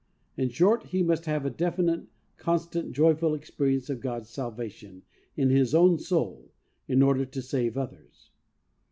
In 0.35 0.49
short, 0.49 0.85
he 0.87 1.03
must 1.03 1.25
have 1.27 1.45
a 1.45 1.51
definite, 1.51 2.05
constant, 2.37 2.91
joyful 2.91 3.35
experience 3.35 3.87
of 3.87 3.99
God's 3.99 4.29
salvation 4.29 5.03
in 5.37 5.51
his 5.51 5.75
own 5.75 5.99
soul 5.99 6.51
in 6.87 7.03
order 7.03 7.23
to 7.23 7.41
save 7.43 7.77
others. 7.77 8.31